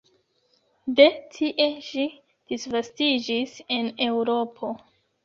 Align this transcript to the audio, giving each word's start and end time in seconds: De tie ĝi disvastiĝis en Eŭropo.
De 0.99 1.03
tie 1.35 1.67
ĝi 1.87 2.05
disvastiĝis 2.53 3.55
en 3.77 3.93
Eŭropo. 4.07 4.73